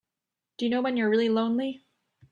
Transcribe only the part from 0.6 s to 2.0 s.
you know when you're really lonely?